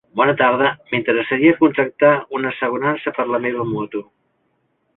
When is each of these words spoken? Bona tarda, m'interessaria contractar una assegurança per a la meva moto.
Bona 0.19 0.33
tarda, 0.37 0.69
m'interessaria 0.93 1.51
contractar 1.59 2.11
una 2.39 2.53
assegurança 2.55 3.15
per 3.19 3.27
a 3.27 3.29
la 3.35 3.43
meva 3.47 3.69
moto. 3.77 4.05